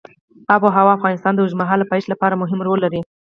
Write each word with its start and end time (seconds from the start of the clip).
آب 0.53 0.61
وهوا 0.63 0.91
د 0.95 0.97
افغانستان 0.97 1.33
د 1.33 1.39
اوږدمهاله 1.41 1.89
پایښت 1.91 2.07
لپاره 2.09 2.39
مهم 2.41 2.59
رول 2.67 2.79
لري. 2.85 3.01